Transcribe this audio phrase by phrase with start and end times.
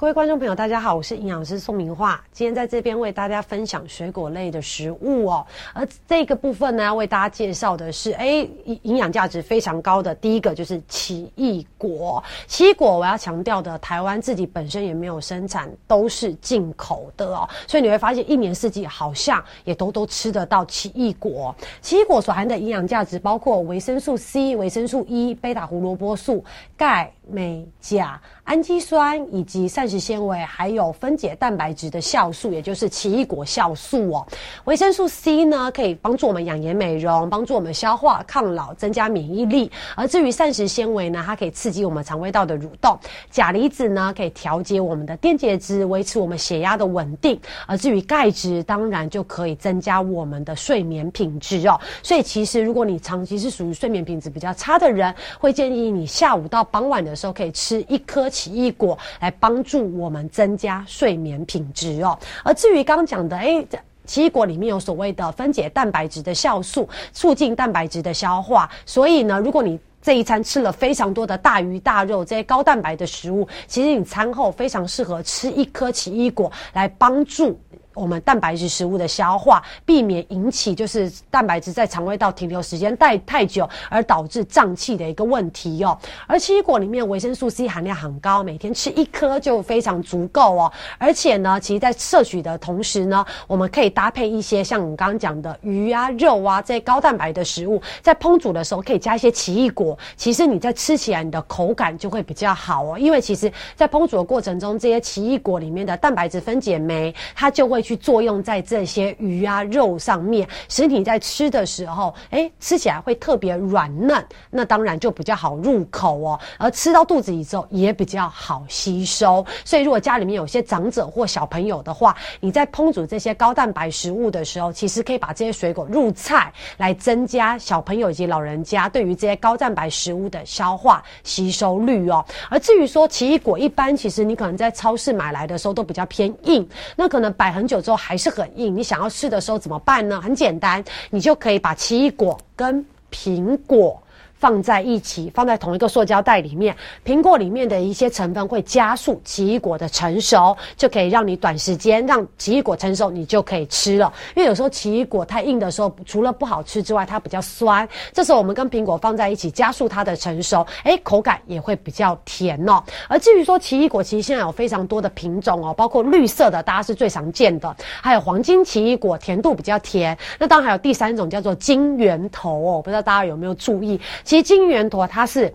[0.00, 5.46] 各位观众朋友，大家好，我是营养师宋明化，今天在这边为大家分享水果类的食物哦。
[5.74, 8.26] 而这个部分呢，要为大家介绍的是，哎，
[8.64, 12.24] 营营养价值非常高的第一个就是奇异果。
[12.46, 17.46] 奇异果我要强调的，台湾自己本身也没有生产，都是进口的哦。
[17.66, 21.54] 所以你会发现，一年四季好像也都都吃得到奇异果。
[21.82, 26.42] 奇异果所含的营养价值包括维生素 C、维生素 E、贝塔胡萝卜素、
[26.74, 28.18] 钙、镁、钾。
[28.44, 34.24] 氨基酸以及膳膳食纤维，还有分解蛋白质的酵素，也就是奇异果酵素哦。
[34.66, 39.68] 维生素 C 呢，可以帮助我们养颜美容，帮助我们消化、抗老、增加免疫力。
[39.96, 42.96] 而至于膳食纤维呢，它可以刺激我们肠胃道的蠕动。
[43.32, 47.36] 钾离子呢，可以调节我们的电解质，维持我们血压的稳定。
[47.66, 51.80] 而至于钙质，当然就可以增加我们的睡眠品质哦。
[52.00, 58.20] 所以其实如果你长期是属于睡眠品质比较差的人，会建议你下午到傍晚的时候可以吃一颗。
[58.30, 62.18] 奇异果来帮助我们增加睡眠品质哦。
[62.44, 63.64] 而至于刚讲的，哎，
[64.04, 68.68] 奇异果里面有所谓的分解蛋白质的酵素，促进蛋白质的消化。
[68.84, 77.60] 所以呢，如果你这一餐吃了非常多的大鱼大肉这些高蛋白的食物，其实你餐后非常适合吃一颗奇异果来帮助。
[77.94, 85.98] 我们蛋白质食物的消化，避免引起就是蛋白质在肠胃道停留时间太太久，而导致胀气的一个问题哦。
[86.26, 90.72] 而奇异果里面维生素 C 含量很高，每天吃一颗就非常足够哦。
[90.98, 99.98] 而且呢，其实在摄取的同时呢，我们可以搭配一些像我们刚刚讲的鱼啊、肉啊这些高蛋白的食物，在烹煮的时候可以加一些奇异果。
[100.16, 107.79] 其实你在吃起来你的口感就会比较好哦，因为其实在烹煮的过程中，这些奇异果里面的蛋白质分解酶，它就会。
[107.80, 116.38] 去作用在这些鱼啊肉上面，使你在吃的时候，哎，吃起来会特别软嫩，那当然就比较好入口哦。
[116.58, 119.46] 而吃到肚子里之后也比较好吸收。
[119.64, 132.22] 所以如果家里面有些长者或小朋友的话，你在烹煮这些高蛋白食物的时候，其实可以把这些水果入菜，来增加小朋友以及老人家对于这些高蛋白食物的消化吸收率哦。
[132.50, 137.69] 而至于说奇异果，一般其实你可能在超市买来的时候都比较偏硬，那可能摆很。
[137.70, 140.20] 久之后还是很硬，你想要试的时候怎么办呢？
[140.20, 144.02] 很简单，你就可以把奇异果跟苹果。
[144.40, 146.74] 放在一起，放在同一个塑胶袋里面。
[147.04, 154.10] 苹果里面的一些成分会加速奇异果的成熟，就可以让你短时间让奇异果成熟，你就可以吃了。
[154.34, 157.86] 因为有时候奇异果太硬的时候，除了不好吃之外，它比较酸。
[158.14, 162.82] 这时候我们跟苹果放在一起，加速它的成熟，哎，口感也会比较甜哦。
[163.08, 170.16] 而至于说奇异果，其实现在有非常多的品种哦，包括绿色的，大家是最常见的，还有黄金奇异果，甜度比较甜。
[170.38, 174.00] 那当然还有第三种叫做金圆头哦，不知道大家有没有注意？
[174.30, 175.52] 其实金圆坨它是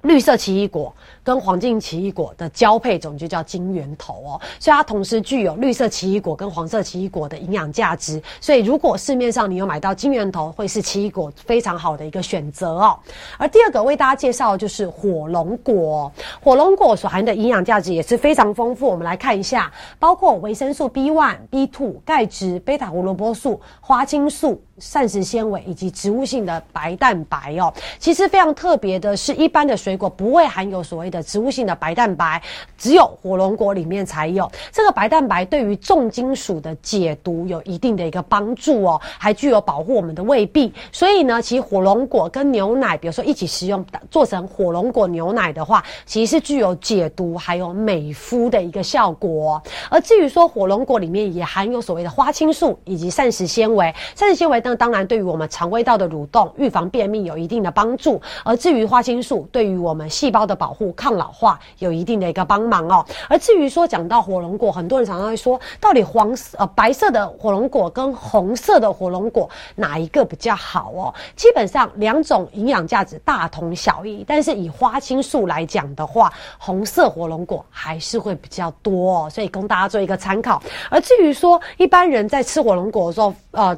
[0.00, 0.90] 绿色奇异果。
[1.22, 8.18] 跟黄金奇异果的交配种就叫金圆头哦，所以它同时具有绿色奇异果跟黄色奇异果的营养价值。
[8.40, 12.98] 所以如果市面上你有买到金圆头，会是奇异果非常好的一个选择哦。
[13.36, 16.10] 而第二个为大家介绍就是火龙果，
[16.42, 18.86] 火龙果所含的营养价值也是非常丰富。
[18.86, 27.72] 我们来看一下，包括维生素 B one、B two、钙质、贝塔胡萝卜素、花青素、膳食纤维以及植物性的白蛋白哦。
[27.98, 31.22] 其实非常特别的是，一般的水果不会含有所谓的。
[31.28, 32.40] 植物性的白蛋白
[32.78, 34.50] 只有火龙果里面才有。
[34.72, 40.72] 这个白蛋白对于重金属的解毒有一定的一个帮助哦，还具有保护我们的胃壁。
[40.90, 49.62] 所以呢，其实火龙果跟牛奶，比如说一起食用，做成火龙果牛奶的话，其实是具有解毒还有美肤的一个效果。
[49.90, 58.22] 而至于说火龙果里面也含有所谓的花青素以及膳食纤维，膳食纤维那，当然对于我们肠胃道的蠕动、预防便秘有一定的帮助。
[58.44, 63.02] 而至于花青素，对于我们细胞的保护、抗抗老化有一定的一个帮忙哦。
[63.30, 71.14] 而至于说讲到火龙果，很多人常常会说，到底黄色呃白色的火龙果跟红色的火龙果哪一个比较好哦？
[71.34, 80.62] 基本上两种营养价值大同小异，但是以花青素来讲的话，红色火龙果还是会比较多哦，所以供大家做一个参考。
[80.90, 83.74] 而至于说一般人在吃火龙果的时候，呃，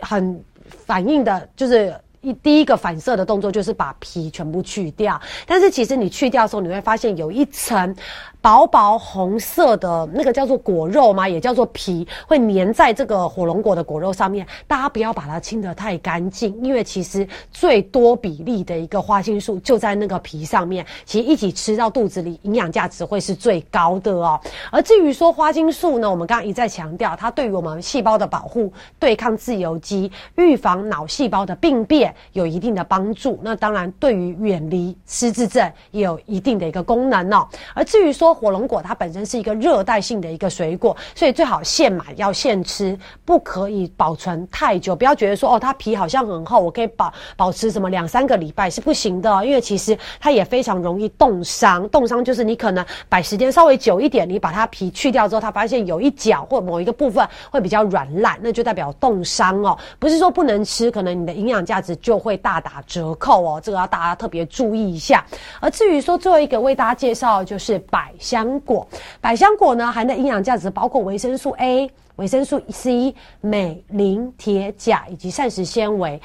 [0.00, 0.44] 很
[0.86, 1.94] 反映的就是。
[2.20, 7.94] 一第一个反射的动作就是把皮全部去掉，但是其实你去掉的时候，你会发现有一层。
[8.40, 11.28] 薄薄红色的那个叫做果肉吗？
[11.28, 14.46] 也叫做皮，会粘在这个火龙果的果肉上面。
[14.64, 20.86] 大家不要把它清得太干净，因为其实最多比例的一个花青素就在那个皮上面。
[21.04, 24.40] 其实一起吃到肚子里，营养价值会是最高的哦。
[24.70, 32.07] 而至于说花青素呢，我们刚刚一再强调，它对于我们细胞的保护、对抗自由基、预防脑细胞的病变。
[32.32, 33.38] 有一定的帮助。
[33.42, 37.46] 那当然，对于远离失智症也有一定的一个功能哦。
[37.74, 44.94] 而至于说火龙果，它本身是一个热带性的一个水果，所以最好现买，要现吃，不可以保存太久。
[44.94, 51.88] 不要觉得说哦，它皮好像很厚，我可以保保持什么两三个礼拜是不行的，因为其实它也非常容易冻伤。
[51.88, 59.76] 冻伤就是你可能摆时间稍微久一点，你把它皮去掉之后，它发现有一角或某一个部分会比较软烂，那就代表冻伤哦。
[59.98, 63.60] 不是说不能吃，可能你的营养价值就会大打折扣哦。
[63.62, 65.24] 这个要大家特别注意一下。
[65.60, 68.86] 而至于说最后一个为大家介绍就是百香果，
[69.20, 76.20] 百香果呢含的营养价值包括维生素 A、维生素 C、镁、磷、铁、钾以及膳食纤维。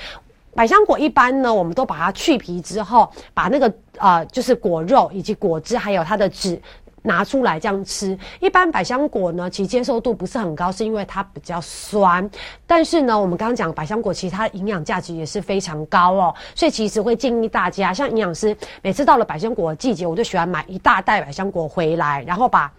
[0.55, 6.61] 百香果一般呢，我们都把它去皮之后，把那个呃就是果肉以及果汁还有它的籽。
[7.03, 12.27] 拿出来这样吃，一般百香果呢，其接受度不是很高，是因为它比较酸。
[12.65, 16.33] 但是呢，我们刚刚讲百香果，其实它的营养价值也是非常高哦。
[16.55, 22.71] 所以其实会建议大家，像营养师每次到了百香果的季节，我就喜欢买一大袋百香果回来，然后把。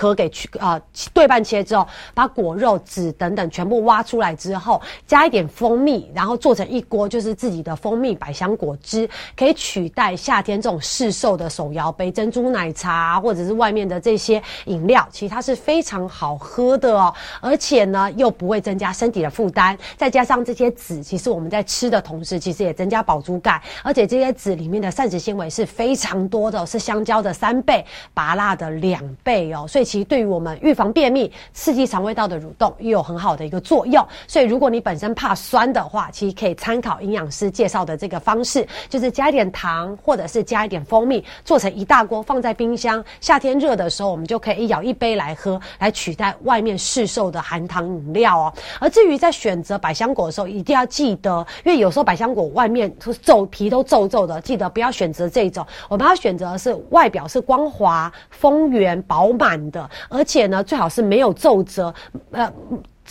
[0.00, 0.80] 壳给去啊
[1.12, 9.06] 对半切之后，把果肉、籽等等全部挖出来之后，加一点蜂蜜，然后做成一锅就是自己的蜂蜜百香果汁，
[9.36, 15.06] 可以取代夏天这种市售的手摇杯珍珠奶茶或者是外面的这些饮料。
[15.10, 17.12] 其实它是非常好喝的哦，
[17.42, 19.76] 而且呢又不会增加身体的负担。
[19.98, 23.60] 再加上这些籽，其实我们在吃的同时，其实也增加饱足感。
[23.82, 29.89] 而且这些籽里面的膳食纤维是非常多的，是香蕉的三倍，芭辣的两倍哦，所以。
[29.90, 34.06] 其对于我们预防便秘、刺激肠胃道的蠕动，也有很好的一个作用。
[34.28, 43.04] 所以，如果你本身怕酸的话，其实可以参考营养师介绍的这个方式，就是加一点糖，或者是加一点蜂蜜，做成一大锅，放在冰箱。
[43.20, 48.52] 夏天热的时候，我们就可以一舀一杯来喝，来取代外面市售的含糖饮料哦。
[48.78, 55.66] 而至于在选择百香果的时候，一定要记得，因为有时候百香果外面都皱皮都皱皱的，记得不要选择这种。
[55.88, 59.69] 我们要选择的是外表是光滑、丰圆、饱满。
[59.70, 61.94] 的，而且呢，最好是没有皱褶，
[62.30, 62.52] 呃。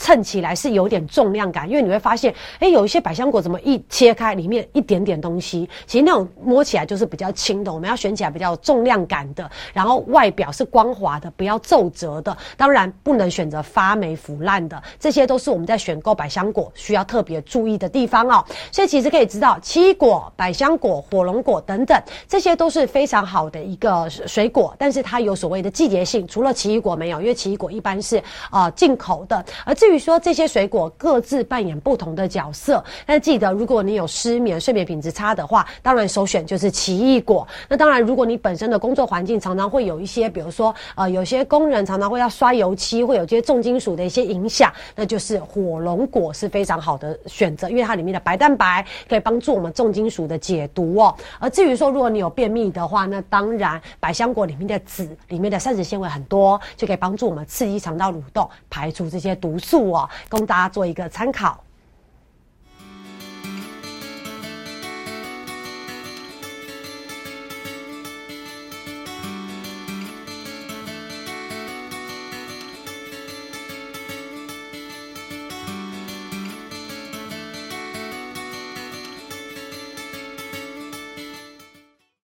[0.00, 7.70] 称起来是有点重量感，因为你会发现，哎，有一些百香果怎么一切开，里面一点点东西，其实那种摸起来就是比较轻的。
[7.70, 12.34] 我们要选起来比较重量感的，然后外表是光滑的，不要皱褶的。
[12.56, 18.42] 当然不能选择发霉腐烂的，这些都是我们在选购百香果需要特别注意的地方哦。
[18.72, 37.44] 所以其实可以知道，奇异果、百香果、火龙果等等，这些都是非常好的一个水果，但是它有所谓的季节性，除了奇异果没有，因为奇异果一般是啊进口的，而至于据说这些水果各自扮演不同的角色，但记得如果你有失眠、睡眠品质差的话，当然首选就是奇异果。
[37.68, 51.12] 那当然，如果你本身的工作环境常常会有一些，比如说呃，有些工人常常会要刷油漆，会有这些重金属的一些影响，那就是火龙果是非常好的选择，因为它里面的白蛋白可以帮助我们重金属的解毒哦。
[51.40, 59.79] 而至于说如果你有便秘的话，那当然百香果里面的籽里面的膳食纤维很多，就可以帮助我们刺激肠道蠕动，排除这些毒素。
[59.80, 61.62] 我供大家做一个参考。